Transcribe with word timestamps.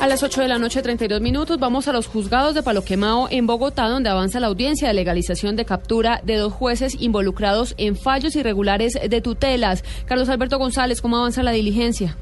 A 0.00 0.06
las 0.06 0.22
8 0.22 0.42
de 0.42 0.48
la 0.48 0.60
noche, 0.60 0.80
32 0.80 1.20
minutos, 1.20 1.58
vamos 1.58 1.88
a 1.88 1.92
los 1.92 2.06
juzgados 2.06 2.54
de 2.54 2.62
Paloquemao 2.62 3.26
en 3.32 3.48
Bogotá, 3.48 3.88
donde 3.88 4.08
avanza 4.08 4.38
la 4.38 4.46
audiencia 4.46 4.86
de 4.86 4.94
legalización 4.94 5.56
de 5.56 5.64
captura 5.64 6.20
de 6.22 6.36
dos 6.36 6.52
jueces 6.52 6.96
involucrados 7.00 7.74
en 7.78 7.96
fallos 7.96 8.36
irregulares 8.36 8.92
de 8.94 9.20
tutelas. 9.20 9.82
Carlos 10.06 10.28
Alberto 10.28 10.56
González, 10.56 11.00
¿cómo 11.00 11.16
avanza 11.16 11.42
la 11.42 11.50
diligencia? 11.50 12.16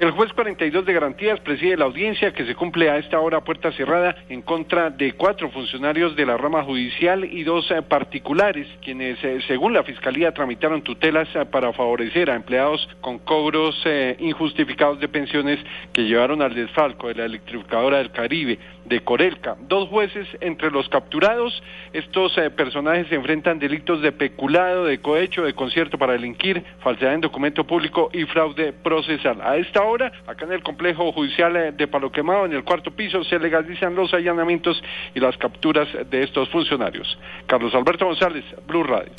El 0.00 0.12
juez 0.12 0.32
42 0.32 0.86
de 0.86 0.92
garantías 0.92 1.40
preside 1.40 1.76
la 1.76 1.86
audiencia 1.86 2.32
que 2.32 2.46
se 2.46 2.54
cumple 2.54 2.88
a 2.88 2.98
esta 2.98 3.18
hora 3.18 3.40
puerta 3.40 3.72
cerrada 3.72 4.14
en 4.28 4.42
contra 4.42 4.90
de 4.90 5.14
cuatro 5.14 5.50
funcionarios 5.50 6.14
de 6.14 6.24
la 6.24 6.36
rama 6.36 6.62
judicial 6.62 7.24
y 7.24 7.42
dos 7.42 7.68
eh, 7.72 7.82
particulares, 7.82 8.68
quienes, 8.80 9.18
eh, 9.24 9.40
según 9.48 9.72
la 9.72 9.82
Fiscalía, 9.82 10.32
tramitaron 10.32 10.82
tutelas 10.82 11.26
eh, 11.34 11.44
para 11.46 11.72
favorecer 11.72 12.30
a 12.30 12.36
empleados 12.36 12.88
con 13.00 13.18
cobros 13.18 13.74
injustificados 14.20 15.00
de 15.00 15.08
pensiones 15.08 15.58
que 15.92 16.04
llevaron 16.04 16.42
al 16.42 16.54
desfalco 16.54 17.08
de 17.08 17.14
la 17.14 17.24
electrificadora 17.24 17.98
del 17.98 18.12
Caribe, 18.12 18.56
de 18.84 19.00
Corelca. 19.00 19.56
Dos 19.62 19.88
jueces 19.88 20.28
entre 20.40 20.70
los 20.70 20.88
capturados. 20.88 21.60
Estos 21.92 22.34
personajes 22.56 23.08
se 23.08 23.16
enfrentan 23.16 23.58
delitos 23.58 24.00
de 24.00 24.12
peculado, 24.12 24.84
de 24.84 25.00
cohecho, 25.00 25.44
de 25.44 25.54
concierto 25.54 25.98
para 25.98 26.12
delinquir, 26.12 26.62
falsedad 26.80 27.14
en 27.14 27.20
documento 27.20 27.64
público 27.64 28.10
y 28.12 28.24
fraude 28.24 28.72
procesal. 28.72 29.40
A 29.42 29.56
esta 29.56 29.87
ahora, 29.88 30.12
acá 30.26 30.44
en 30.44 30.52
el 30.52 30.62
complejo 30.62 31.12
judicial 31.12 31.56
eh, 31.56 31.72
de 31.72 31.86
Palo 31.88 32.12
Quemado, 32.12 32.46
en 32.46 32.52
el 32.52 32.64
cuarto 32.64 32.90
piso, 32.90 33.24
se 33.24 33.38
legalizan 33.38 33.94
los 33.94 34.12
allanamientos 34.14 34.80
y 35.14 35.20
las 35.20 35.36
capturas 35.36 35.88
de 36.10 36.22
estos 36.22 36.48
funcionarios. 36.50 37.18
Carlos 37.46 37.74
Alberto 37.74 38.06
González, 38.06 38.44
Blue 38.66 38.84
Radio. 38.84 39.12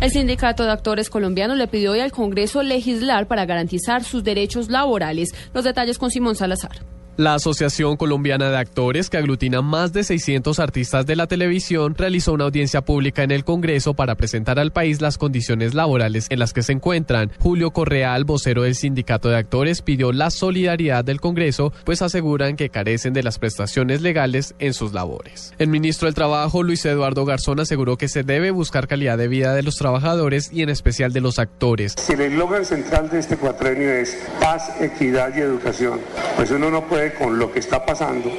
El 0.00 0.10
Sindicato 0.10 0.64
de 0.64 0.70
Actores 0.70 1.10
Colombianos 1.10 1.58
le 1.58 1.68
pidió 1.68 1.92
hoy 1.92 2.00
al 2.00 2.10
Congreso 2.10 2.62
legislar 2.62 3.26
para 3.26 3.44
garantizar 3.44 4.02
sus 4.02 4.24
derechos 4.24 4.70
laborales. 4.70 5.28
Los 5.52 5.64
detalles 5.64 5.98
con 5.98 6.10
Simón 6.10 6.36
Salazar. 6.36 6.72
La 7.20 7.34
Asociación 7.34 7.98
Colombiana 7.98 8.48
de 8.48 8.56
Actores, 8.56 9.10
que 9.10 9.18
aglutina 9.18 9.60
más 9.60 9.92
de 9.92 10.04
600 10.04 10.58
artistas 10.58 11.04
de 11.04 11.16
la 11.16 11.26
televisión, 11.26 11.94
realizó 11.94 12.32
una 12.32 12.44
audiencia 12.44 12.80
pública 12.80 13.22
en 13.22 13.30
el 13.30 13.44
Congreso 13.44 13.92
para 13.92 14.14
presentar 14.14 14.58
al 14.58 14.72
país 14.72 15.02
las 15.02 15.18
condiciones 15.18 15.74
laborales 15.74 16.28
en 16.30 16.38
las 16.38 16.54
que 16.54 16.62
se 16.62 16.72
encuentran. 16.72 17.30
Julio 17.38 17.72
Correal, 17.72 18.24
vocero 18.24 18.62
del 18.62 18.74
Sindicato 18.74 19.28
de 19.28 19.36
Actores, 19.36 19.82
pidió 19.82 20.12
la 20.12 20.30
solidaridad 20.30 21.04
del 21.04 21.20
Congreso, 21.20 21.74
pues 21.84 22.00
aseguran 22.00 22.56
que 22.56 22.70
carecen 22.70 23.12
de 23.12 23.22
las 23.22 23.38
prestaciones 23.38 24.00
legales 24.00 24.54
en 24.58 24.72
sus 24.72 24.94
labores. 24.94 25.52
El 25.58 25.68
ministro 25.68 26.06
del 26.06 26.14
Trabajo, 26.14 26.62
Luis 26.62 26.86
Eduardo 26.86 27.26
Garzón, 27.26 27.60
aseguró 27.60 27.98
que 27.98 28.08
se 28.08 28.22
debe 28.22 28.50
buscar 28.50 28.88
calidad 28.88 29.18
de 29.18 29.28
vida 29.28 29.52
de 29.52 29.62
los 29.62 29.76
trabajadores 29.76 30.50
y 30.54 30.62
en 30.62 30.70
especial 30.70 31.12
de 31.12 31.20
los 31.20 31.38
actores. 31.38 31.96
Si 31.98 32.14
el 32.14 32.22
eslogan 32.22 32.64
central 32.64 33.10
de 33.10 33.18
este 33.18 33.36
cuatrenio 33.36 33.90
es 33.90 34.16
paz, 34.40 34.72
equidad 34.80 35.36
y 35.36 35.40
educación, 35.40 36.00
pues 36.36 36.50
uno 36.50 36.70
no 36.70 36.86
puede 36.86 37.09
con 37.14 37.38
lo 37.38 37.52
que 37.52 37.58
está 37.58 37.84
pasando 37.84 38.30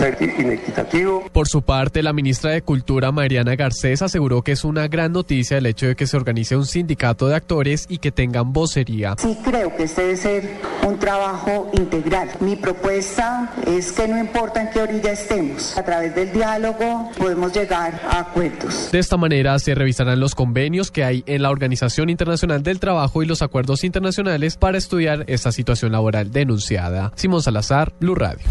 ser 0.00 0.16
inequitativo. 0.20 1.24
Por 1.30 1.46
su 1.46 1.60
parte, 1.60 2.02
la 2.02 2.14
ministra 2.14 2.52
de 2.52 2.62
Cultura, 2.62 3.12
Mariana 3.12 3.54
Garcés, 3.54 4.00
aseguró 4.00 4.42
que 4.42 4.52
es 4.52 4.64
una 4.64 4.88
gran 4.88 5.12
noticia 5.12 5.58
el 5.58 5.66
hecho 5.66 5.86
de 5.86 5.94
que 5.94 6.06
se 6.06 6.16
organice 6.16 6.56
un 6.56 6.64
sindicato 6.64 7.28
de 7.28 7.36
actores 7.36 7.84
y 7.88 7.98
que 7.98 8.10
tengan 8.10 8.52
vocería. 8.52 9.14
Sí 9.18 9.36
creo 9.44 9.76
que 9.76 9.84
este 9.84 10.02
debe 10.02 10.16
ser 10.16 10.50
un 10.86 10.98
trabajo 10.98 11.70
integral. 11.74 12.30
Mi 12.40 12.56
propuesta 12.56 13.52
es 13.66 13.92
que 13.92 14.08
no 14.08 14.18
importa 14.18 14.62
en 14.62 14.70
qué 14.70 14.80
orilla 14.80 15.12
estemos, 15.12 15.76
a 15.76 15.84
través 15.84 16.14
del 16.14 16.32
diálogo 16.32 17.10
podemos 17.18 17.52
llegar 17.52 18.00
a 18.08 18.20
acuerdos. 18.20 18.90
De 18.90 18.98
esta 18.98 19.18
manera 19.18 19.58
se 19.58 19.74
revisarán 19.74 20.18
los 20.18 20.34
convenios 20.34 20.90
que 20.90 21.04
hay 21.04 21.22
en 21.26 21.42
la 21.42 21.50
Organización 21.50 22.08
Internacional 22.08 22.62
del 22.62 22.80
Trabajo 22.80 23.22
y 23.22 23.26
los 23.26 23.42
acuerdos 23.42 23.84
internacionales 23.84 24.56
para 24.56 24.78
estudiar 24.78 25.24
esta 25.26 25.52
situación 25.52 25.92
laboral 25.92 26.32
denunciada. 26.32 27.12
Simón 27.16 27.42
Salazar, 27.42 27.92
Blue 28.00 28.14
Radio. 28.14 28.46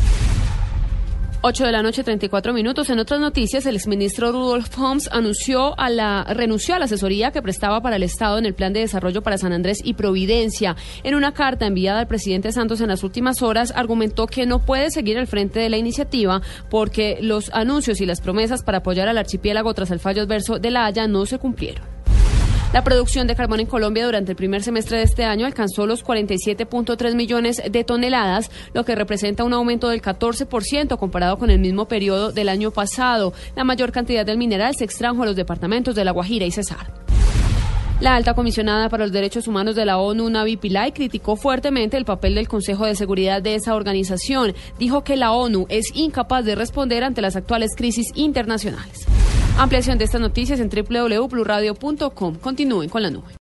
8 1.42 1.66
de 1.66 1.72
la 1.72 1.82
noche, 1.82 2.04
34 2.04 2.52
minutos. 2.52 2.90
En 2.90 3.00
otras 3.00 3.22
noticias, 3.22 3.66
el 3.66 3.78
exministro 3.78 4.34
Rudolf 4.34 4.78
Holmes 4.78 5.08
anunció 5.10 5.80
a 5.80 5.90
la, 5.90 6.26
renunció 6.26 6.76
a 6.76 6.80
la 6.80 6.86
asesoría 6.86 7.32
que 7.32 7.42
prestaba 7.42 7.80
para 7.80 7.96
el 7.96 8.04
Estado 8.04 8.38
en 8.38 8.46
el 8.46 8.54
Plan 8.54 8.74
de 8.74 8.82
Desarrollo 8.82 9.22
para 9.22 9.38
San 9.38 9.54
Andrés 9.54 9.80
y 9.82 9.94
Providencia. 9.94 10.76
En 11.04 11.16
una 11.16 11.32
carta 11.32 11.66
enviada 11.66 12.02
al 12.02 12.08
presidente 12.08 12.52
Santos 12.52 12.82
en 12.82 12.90
las 12.90 13.06
últimas 13.06 13.42
horas, 13.42 13.72
argumentó 13.74 14.28
que 14.28 14.46
no 14.46 14.60
puede 14.60 14.92
seguir 14.92 15.18
al 15.18 15.28
frente 15.28 15.62
de 15.62 15.70
la 15.70 15.78
iniciativa 15.78 16.42
porque 16.70 17.20
los 17.22 17.50
anuncios 17.54 18.02
y 18.02 18.06
las 18.06 18.20
promesas 18.20 18.62
para 18.62 18.80
apoyar 18.80 19.08
al 19.08 19.18
archipiélago 19.18 19.74
tras 19.74 19.92
el 19.92 20.02
fallo 20.02 20.24
adverso 20.24 20.60
de 20.60 20.72
La 20.72 20.88
Haya 20.88 21.08
no 21.08 21.26
se 21.26 21.40
cumplieron. 21.40 21.89
La 22.72 22.84
producción 22.84 23.26
de 23.26 23.36
carbón 23.36 23.62
en 23.62 23.66
Colombia 23.66 24.06
durante 24.06 24.32
el 24.32 24.36
primer 24.36 24.62
semestre 24.62 24.98
de 24.98 25.04
este 25.04 25.24
año 25.24 25.48
alcanzó 25.48 25.88
los 25.88 26.06
47.3 26.06 27.16
millones 27.16 27.60
de 27.68 27.84
toneladas, 27.84 28.52
lo 28.76 28.86
que 28.86 28.94
representa 28.94 29.44
un 29.44 29.54
aumento 29.54 29.90
del 29.90 30.04
14% 30.04 31.00
comparado 31.00 31.40
con 31.40 31.50
el 31.50 31.58
mismo 31.58 31.88
periodo 31.88 32.32
del 32.32 32.48
año 32.48 32.70
pasado. 32.70 33.34
La 33.56 33.64
mayor 33.64 33.92
cantidad 33.92 34.24
del 34.24 34.38
mineral 34.38 34.76
se 34.76 34.84
extrajo 34.84 35.24
a 35.24 35.26
los 35.26 35.36
departamentos 35.36 35.96
de 35.96 36.06
La 36.06 36.12
Guajira 36.12 36.46
y 36.46 36.52
Cesar. 36.52 36.94
La 38.02 38.16
alta 38.16 38.36
comisionada 38.36 38.88
para 38.88 39.04
los 39.04 39.12
derechos 39.12 39.48
humanos 39.48 39.76
de 39.76 39.86
la 39.86 39.98
ONU, 39.98 40.30
Navi 40.30 40.56
Pillay, 40.56 40.92
criticó 40.92 41.36
fuertemente 41.36 41.98
el 41.98 42.06
papel 42.06 42.36
del 42.36 42.48
Consejo 42.48 42.86
de 42.86 42.94
Seguridad 42.94 43.42
de 43.42 43.56
esa 43.56 43.74
organización. 43.74 44.54
Dijo 44.78 45.04
que 45.04 45.18
la 45.18 45.32
ONU 45.32 45.66
es 45.70 45.88
incapaz 45.96 46.46
de 46.46 46.54
responder 46.54 47.04
ante 47.04 47.24
las 47.24 47.36
actuales 47.36 47.72
crisis 47.76 48.12
internacionales. 48.14 49.08
Ampliación 49.60 49.98
de 49.98 50.06
estas 50.06 50.22
noticias 50.22 50.62
en 50.62 50.70
www.bluradio.com. 50.70 52.36
Continúen 52.36 52.88
con 52.88 53.04
la 53.04 53.10
nube. 53.10 53.34